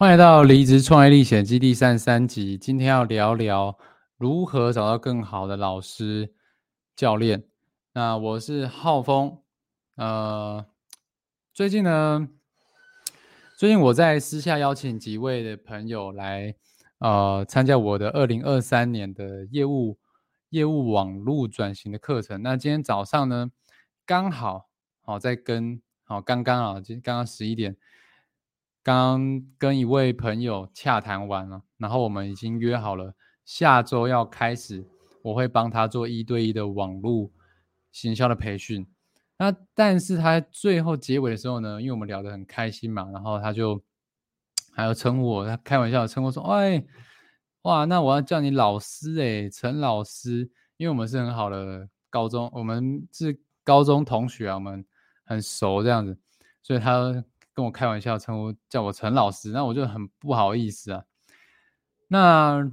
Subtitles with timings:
[0.00, 2.56] 欢迎到离职创业历险记第三十三集。
[2.56, 3.76] 今天要聊聊
[4.16, 6.32] 如何找到更好的老师、
[6.94, 7.42] 教练。
[7.94, 9.42] 那我是浩峰。
[9.96, 10.64] 呃，
[11.52, 12.28] 最近呢，
[13.56, 16.54] 最近我在私下邀请几位的朋友来，
[17.00, 19.98] 呃，参加我的二零二三年的业务
[20.50, 22.40] 业务网络转型的课程。
[22.40, 23.50] 那今天早上呢，
[24.06, 24.68] 刚好
[25.00, 27.76] 好在跟好刚刚啊，今刚刚十一点。
[28.88, 34.82] 刚跟一位朋友洽谈完了，然后我们已经约好了下周要开始，
[35.20, 37.30] 我会帮他做一对一的网络
[37.92, 38.86] 行销的培训。
[39.36, 43.78] 那但是他最后结尾的时候呢，因为我们聊得很开心嘛，然后他就
[44.72, 46.82] 还要称呼我，他开玩笑称呼说：“哎，
[47.64, 54.82] 哇，那我要叫你老师哎，陈老师，因为我们是很好的高中，我们是高中同学啊，我们
[55.26, 56.16] 很熟这样子，
[56.62, 57.22] 所以他。”
[57.58, 61.02] 跟我开玩笑称呼叫我陈老师，那我就很不好意思啊。
[62.06, 62.70] 那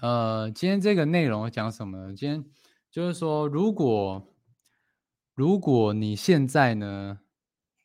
[0.00, 2.12] 呃，今天这个内容讲什么呢？
[2.16, 2.44] 今天
[2.90, 4.26] 就是说，如果
[5.36, 7.20] 如果你现在呢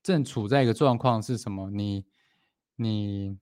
[0.02, 1.70] 正处在一个状况是什么？
[1.70, 2.04] 你
[2.78, 3.38] 你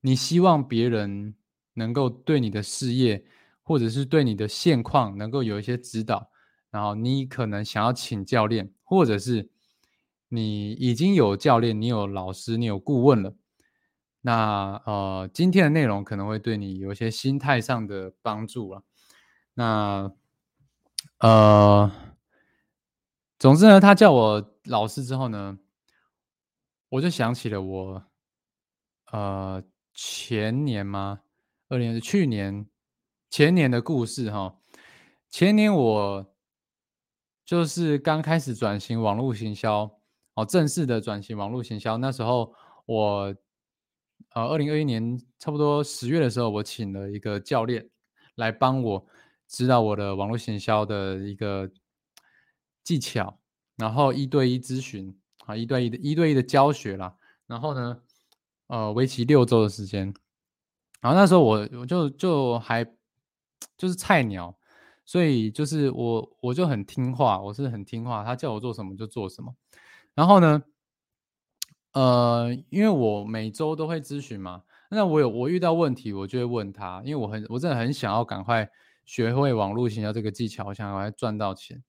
[0.00, 1.34] 你希望别人
[1.74, 3.22] 能够对你的事业
[3.62, 6.30] 或者是对你的现况能够有一些指导，
[6.70, 9.50] 然后你可能想要请教练，或者是。
[10.28, 13.34] 你已经有教练，你有老师，你有顾问了。
[14.20, 18.82] 那呃，今天的内容可能会对你有一些心态上的帮助啊。
[19.54, 20.12] 那
[21.20, 21.90] 呃，
[23.38, 25.58] 总之呢，他叫我老师之后呢，
[26.90, 28.02] 我就想起了我
[29.12, 29.62] 呃
[29.94, 31.20] 前年吗？
[31.68, 32.66] 二零是去年
[33.30, 34.58] 前年的故事哈。
[35.30, 36.34] 前年我
[37.44, 39.97] 就是刚开始转型网络行销。
[40.38, 41.98] 哦，正式的转型网络行销。
[41.98, 42.54] 那时候
[42.86, 43.34] 我，
[44.34, 47.84] 呃，二零二一年差不多十月的时候，我请了一个教练
[48.36, 49.04] 来帮我
[49.48, 51.68] 指导我的网络行销的一个
[52.84, 53.36] 技巧，
[53.74, 55.12] 然后一对一咨询，
[55.44, 57.12] 啊，一对一的一对一的教学啦。
[57.48, 58.00] 然后呢，
[58.68, 60.14] 呃，为期六周的时间。
[61.00, 62.84] 然后那时候我我就就还
[63.76, 64.56] 就是菜鸟，
[65.04, 69.52] 所以就是我我就很听话，我是很听话，他叫我做什么就做什么。
[70.18, 70.60] 然后呢，
[71.92, 78.68] 呃，因为我每周都会咨询嘛，那我有我遇到问题，我就会问他，因为我很我真的很想要赶快
[79.06, 81.84] 学会网络营销这个技巧，我想赶快赚到钱。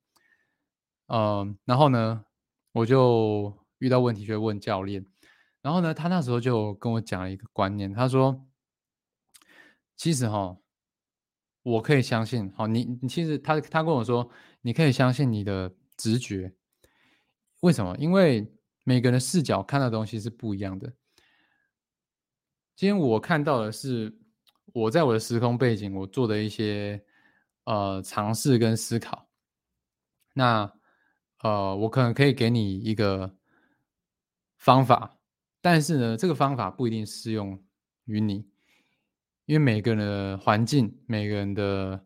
[1.08, 2.24] 嗯，然后呢，
[2.74, 5.04] 我就遇到问题就会问教练，
[5.64, 8.46] 然后呢，他那时候就跟我讲了一个观念，他说，
[9.98, 10.56] 其实哈，
[11.64, 14.30] 我可以相信，好，你你其实他他跟我说，
[14.62, 16.54] 你可以相信你的直觉。
[17.62, 17.96] 为什么？
[17.98, 18.52] 因为
[18.84, 20.92] 每个人的视角看到的东西是不一样的。
[22.76, 24.18] 今天我看到的是
[24.74, 27.04] 我在我的时空背景我做的一些
[27.66, 29.28] 呃尝试跟思考。
[30.34, 30.72] 那
[31.40, 33.36] 呃，我可能可以给你一个
[34.58, 35.18] 方法，
[35.60, 37.62] 但是呢，这个方法不一定适用
[38.06, 38.48] 于你，
[39.46, 42.06] 因为每个人的环境、每个人的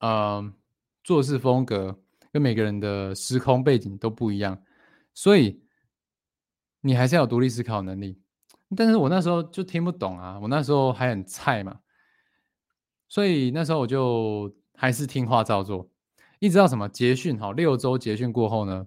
[0.00, 0.54] 呃
[1.02, 2.02] 做事风格。
[2.38, 4.62] 每个人的时空背景都不一样，
[5.14, 5.62] 所以
[6.80, 8.20] 你还是要有独立思考能力。
[8.76, 11.80] 但是我那时候就听不懂啊，我那时候还很菜嘛，
[13.08, 15.90] 所以那时候我就还是听话照做。
[16.38, 18.86] 一直到什么结训好六周结训过后呢，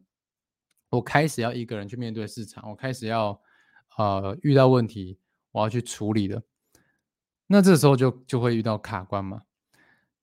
[0.89, 3.41] 我开始要一个人去面对市场，我开始要
[3.97, 5.19] 呃遇到问题
[5.51, 6.41] 我要去处理的。
[7.47, 9.41] 那这时候就就会遇到卡关嘛，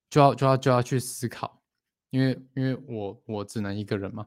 [0.08, 1.57] 就要就要就要去思考。
[2.10, 4.26] 因为因为我我只能一个人嘛，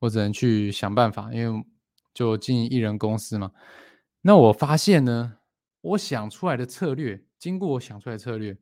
[0.00, 1.64] 我只能去想办法，因为
[2.12, 3.52] 就经营一人公司嘛。
[4.22, 5.38] 那我发现呢，
[5.80, 8.58] 我想出来的策略，经过我想出来的策略，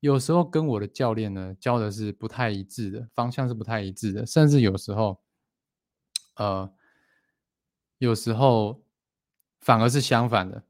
[0.00, 5.20] 有时候跟我的教练呢教的是不太一致的，方向是不太一致的，甚至有时候，
[6.36, 6.72] 呃，
[7.98, 8.84] 有时候
[9.60, 10.62] 反而是相反的。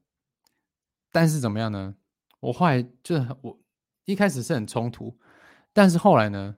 [1.11, 1.95] 但是怎么样呢？
[2.41, 3.59] 我后来就我
[4.03, 5.17] 一开始是很冲突，
[5.71, 6.57] 但是后来呢？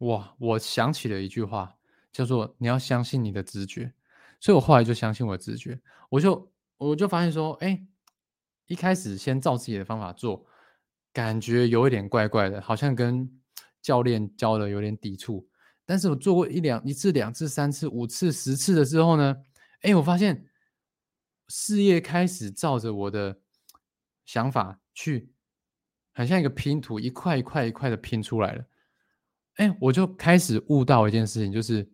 [0.00, 0.34] 哇！
[0.38, 1.74] 我想起了一句话，
[2.12, 3.92] 叫做“你要相信你的直觉”，
[4.40, 7.86] 所以我后来就相信我的直觉，我就我就发现说，哎，
[8.66, 10.46] 一开始先照自己的方法做，
[11.12, 13.30] 感觉有一点怪怪的，好像跟
[13.82, 15.46] 教练教的有点抵触。
[15.84, 19.36] 但是我做过一两一次、两次、三次、五次、十次的时候呢，
[19.82, 20.46] 哎，我发现
[21.48, 23.38] 事业开始照着我的
[24.24, 25.30] 想法去，
[26.14, 28.64] 很像一个拼图，一块一块一块的拼出来了。
[29.56, 31.86] 哎，我就开始悟到一件事情，就是，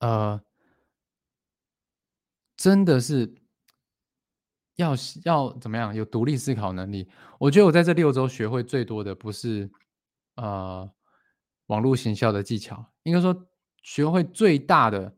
[0.00, 0.40] 呃，
[2.56, 3.32] 真的是
[4.74, 7.08] 要要怎么样有独立思考能力？
[7.38, 9.70] 我觉得我在这六周学会最多的不是
[10.34, 10.90] 呃
[11.66, 13.46] 网络行销的技巧，应该说
[13.82, 15.16] 学会最大的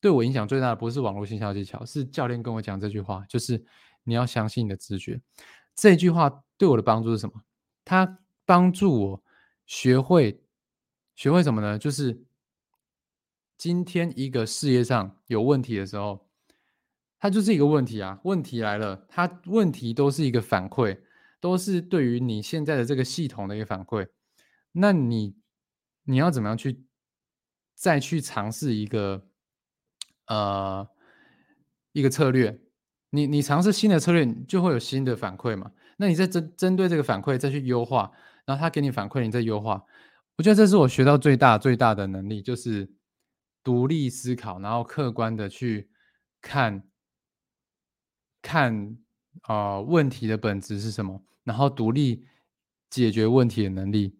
[0.00, 3.64] 对我影响最大的不是网络行销技巧，是教练跟我讲这句话，就是
[4.02, 5.20] 你要相信你的直觉。
[5.76, 7.40] 这句话对我的帮助是什么？
[7.84, 9.22] 它帮助我
[9.68, 10.42] 学会
[11.14, 11.78] 学会什么呢？
[11.78, 12.24] 就是
[13.56, 16.26] 今天一个事业上有问题的时候。
[17.20, 18.20] 它就是一个问题啊！
[18.22, 21.00] 问题来了，它问题都是一个反馈，
[21.40, 24.06] 都是对于你现在的这个系统的一个反馈。
[24.70, 25.34] 那你
[26.04, 26.84] 你要怎么样去
[27.74, 29.26] 再去尝试一个
[30.28, 30.88] 呃
[31.90, 32.60] 一个策略？
[33.10, 35.72] 你你尝试新的策略，就会有新的反馈嘛？
[35.96, 38.12] 那你再针针对这个反馈再去优化，
[38.48, 39.84] 然后他给你反馈，你再优化。
[40.36, 42.90] 我觉得这是我学到最大最大的能力，就是
[43.62, 45.90] 独立思考，然后客观的去
[46.40, 46.82] 看。
[48.40, 48.96] 看
[49.42, 51.22] 啊，问题的本质是什么？
[51.42, 52.24] 然后独立
[52.88, 54.16] 解决问题的能力。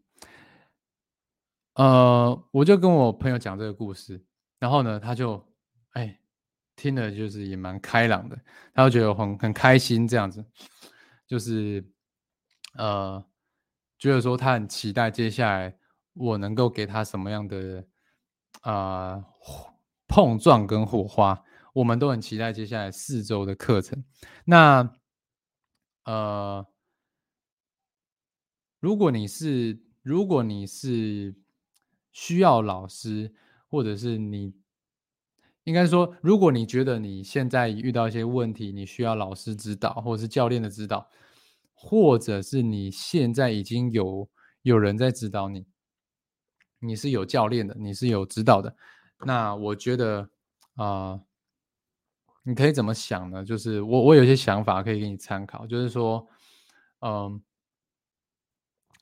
[1.74, 4.22] 呃，我就跟我朋友讲这个故事，
[4.58, 5.42] 然后呢，他就
[5.92, 6.20] 哎
[6.74, 8.36] 听了，就是也蛮开朗的，
[8.74, 10.44] 他就觉得很很开心这样子，
[11.26, 11.82] 就是
[12.74, 13.24] 呃，
[13.98, 15.76] 觉得说他很期待接下来
[16.14, 17.84] 我能够给他什么样的
[18.60, 19.24] 啊
[20.06, 21.42] 碰撞跟火花。
[21.74, 24.02] 我们都很期待接下来四周的课程。
[24.44, 24.96] 那，
[26.04, 26.66] 呃，
[28.80, 31.36] 如果你是如果你是
[32.10, 33.32] 需要老师，
[33.68, 34.54] 或者是你
[35.62, 41.08] 应该说，如果你觉得你现在遇到一些问题，你需要老师指导，或者是教练的指导，
[41.80, 44.28] 或者是你现在已经有
[44.62, 45.64] 有人在指导你，
[46.80, 48.74] 你是有教练的，你是有指导的，
[49.24, 50.30] 那我觉得
[50.74, 51.20] 啊。
[52.44, 53.44] 你可以怎么想呢？
[53.44, 56.26] 就是我我有些想法可以给你参考，就是说，
[57.00, 57.42] 嗯，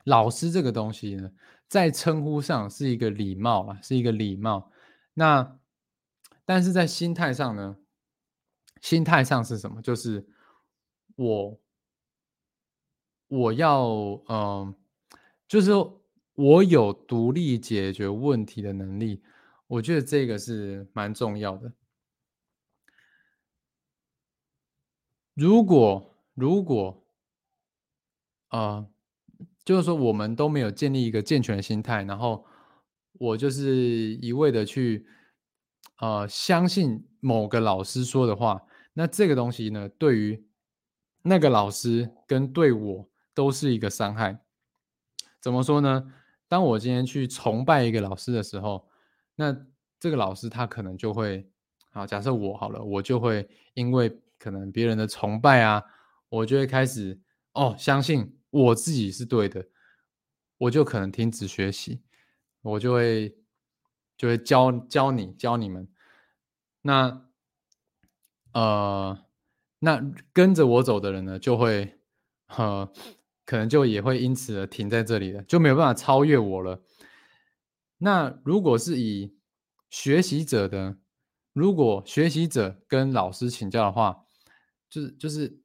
[0.02, 1.30] 老师这个东西呢，
[1.68, 4.72] 在称呼上是一个礼貌啊，是一个礼貌。
[5.14, 5.60] 那
[6.44, 7.76] 但是在心态上呢，
[8.80, 9.80] 心态上是什么？
[9.80, 10.26] 就是
[11.14, 11.60] 我
[13.28, 13.86] 我要
[14.28, 14.74] 嗯，
[15.48, 15.70] 就是
[16.34, 19.22] 我有独立解决问题的能力，
[19.66, 21.72] 我觉得这个是蛮重要的。
[25.34, 27.04] 如果如果，
[28.50, 28.86] 呃，
[29.64, 32.46] 就是说我们都没有建立一个健全的心态，然后
[33.12, 35.06] 我就是一味的去，
[35.98, 38.62] 呃，相信某个老师说的话，
[38.94, 40.46] 那这个东西呢，对于
[41.22, 44.36] 那个老师跟对我都是一个伤害。
[45.40, 46.12] 怎么说呢？
[46.48, 48.88] 当我今天去崇拜一个老师的时候，
[49.36, 49.56] 那
[50.00, 51.48] 这个老师他可能就会，
[51.92, 54.20] 好，假设我好了，我就会因为。
[54.38, 55.82] 可能别人的崇拜啊，
[56.28, 57.18] 我就会开始
[57.54, 59.66] 哦，相信我自己是对的，
[60.58, 62.02] 我就可能停止学习，
[62.60, 63.34] 我就会
[64.14, 65.88] 就会教教你教你们，
[66.82, 67.26] 那
[68.52, 69.18] 呃，
[69.78, 70.04] 那
[70.34, 71.98] 跟着我走的人呢，就会
[72.48, 72.92] 呃，
[73.46, 76.82] 可能就也会因此而停在这里了，就没有办法超越我了。
[77.96, 79.34] 那如果是以
[79.88, 80.98] 学习者的，
[81.54, 84.26] 如果学习者跟老师请教的话，
[84.90, 85.58] 就是就是，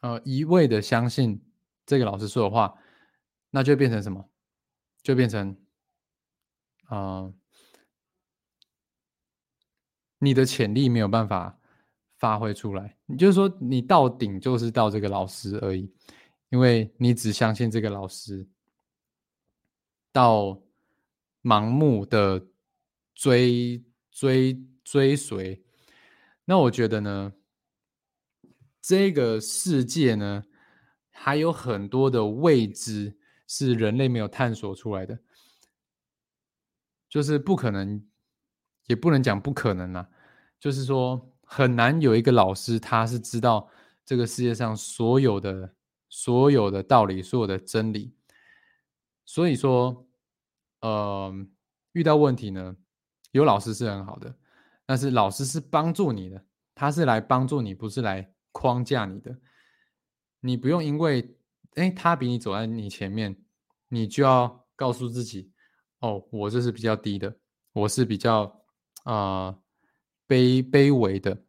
[0.00, 1.40] 呃，一味的相信
[1.86, 2.74] 这个老师说的话，
[3.50, 4.28] 那就变成什么？
[5.02, 5.56] 就变成，
[6.86, 7.32] 啊，
[10.18, 11.58] 你的潜力没有办法
[12.18, 12.96] 发挥出来。
[13.06, 15.90] 你就是说，你到顶就是到这个老师而已，
[16.50, 18.46] 因为你只相信这个老师，
[20.12, 20.62] 到
[21.42, 22.46] 盲目的
[23.14, 25.64] 追追追随。
[26.44, 27.32] 那我觉得呢？
[28.82, 30.42] 这个世界呢，
[31.10, 35.18] 还有很多的未知是人类没有探索出来的，
[37.06, 38.02] 就是不可能，
[38.86, 40.08] 也不能讲不可能啊，
[40.58, 43.68] 就是说很难有一个老师他是知道
[44.04, 45.74] 这个世界上所有的
[46.10, 48.14] 所有的道理、所有的真理。
[49.24, 50.06] 所以说，
[50.82, 51.32] 呃，
[51.92, 52.76] 遇到问题呢，
[53.30, 54.36] 有老师是很好的，
[54.84, 58.34] 但是老师是帮助你的，他是来帮助你，不是来。
[58.52, 59.38] 框架你的，
[60.40, 61.38] 你不用因为
[61.76, 63.40] 哎他比你走在你前面，
[63.86, 65.52] 你就要告诉自己
[66.00, 67.32] 哦，我这是比较低的，
[67.72, 68.64] 我是比较
[69.04, 69.56] 啊
[70.26, 71.44] 卑卑微的，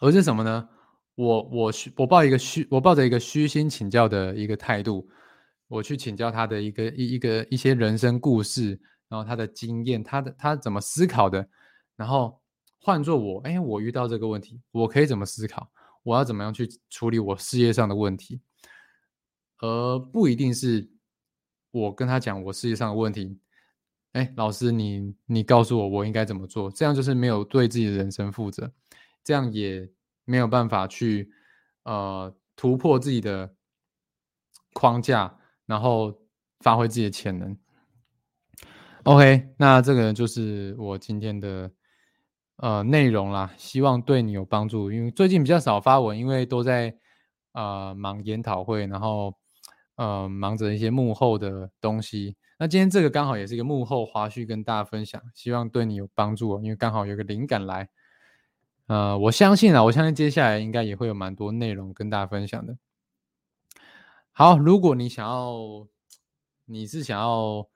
[0.00, 0.68] 而是什么呢？
[1.14, 5.08] 我我虚我抱一个虚我抱着一个虚心请教的一个态度，
[5.68, 8.78] 我去请教他的一个一一个一些人生故事，
[9.08, 11.48] 然后他的经验，他的他怎么思考的，
[11.96, 12.40] 然后
[12.80, 15.70] 换做我哎我遇到这个问题，我可以怎么思考？
[16.02, 18.40] 我要怎么样去处理我事业上的问题，
[19.58, 20.90] 而不一定是
[21.70, 23.38] 我跟他讲我事业上的问题。
[24.12, 26.70] 哎，老师，你你告诉我我应该怎么做？
[26.70, 28.70] 这样就是没有对自己的人生负责，
[29.24, 29.90] 这样也
[30.24, 31.30] 没有办法去
[31.84, 33.54] 呃突破自己的
[34.72, 36.20] 框架，然后
[36.60, 37.56] 发挥自己的潜能。
[39.04, 41.70] OK，那这个就是我今天的
[42.56, 44.90] 呃内容啦，希望对你有帮助。
[44.90, 46.96] 因为最近比较少发文，因为都在
[47.52, 49.34] 呃忙研讨会，然后
[49.96, 52.36] 呃忙着一些幕后的东西。
[52.58, 56.58] 那今天这个刚好也是一个幕后花絮，跟大家分享，希望对你有帮助。
[56.62, 57.88] 因为刚好有个灵感来，
[58.86, 62.76] 呃，我相信啊，我相信接下来应该也会有蛮多内容跟大家分享的。
[64.32, 65.88] 好，如果你想要，
[66.66, 67.68] 你是想要。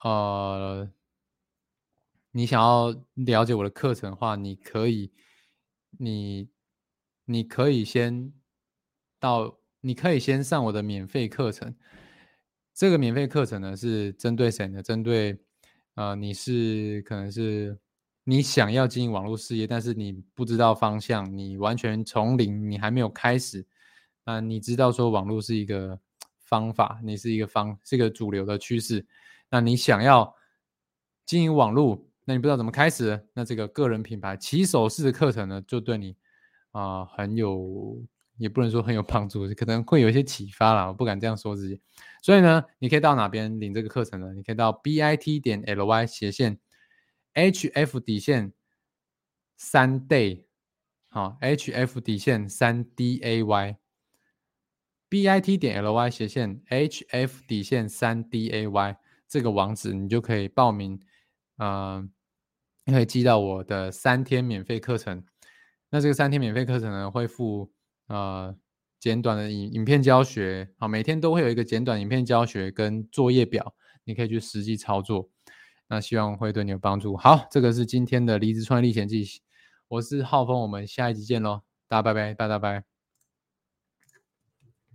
[0.00, 0.86] 呃，
[2.32, 5.10] 你想要了解我的课程的话，你可以，
[5.98, 6.50] 你
[7.24, 8.30] 你可以先
[9.18, 11.74] 到，你可以先上我的免费课程。
[12.74, 14.82] 这个免费课程呢是针对谁呢？
[14.82, 15.38] 针对
[15.94, 17.78] 呃，你是可能是
[18.24, 23.66] 你想要经营网络事业，但是你不知道方向，你完全从零，你还没有开始。
[24.24, 25.98] 啊，你知道说网络是一个
[26.38, 29.06] 方法，你是一个方，是一个主流的趋势。
[29.50, 30.34] 那你想要
[31.26, 36.16] 经营网络，那你不知道怎么开始，那这个个人品牌起手式的课程呢，就对你
[36.70, 38.02] 啊很有，
[38.38, 40.86] 也不能说很有帮助，可能会有一些启发啦。
[40.86, 41.78] 我不敢这样说自己。
[42.22, 44.32] 所以呢，你可以到哪边领这个课程呢？
[44.32, 46.58] 你可以到 b i t 点 l y 斜线
[47.34, 48.52] h f 底线
[49.56, 50.44] 三 day，
[51.08, 53.76] 好，h f 底线三 d a y
[55.08, 58.96] b i t 点 l y 斜线 h f 底线三 d a y。
[59.26, 61.00] 这个网址你就可以报名，
[61.56, 62.08] 呃，
[62.86, 65.24] 可以寄到我的三天免费课程。
[65.90, 67.72] 那这个三天免费课程呢，会附
[68.06, 68.56] 呃
[69.00, 73.74] 简短的影影片教学，好，每天都会有一个简短影片教学跟作业表，
[74.04, 75.30] 你可以去实际操作。
[75.88, 77.16] 那希望会对你有帮助。
[77.16, 79.24] 好，这个是今天的离职创业历险记，
[79.88, 82.93] 我是浩峰，我们下一集见喽，大家拜拜，拜拜拜。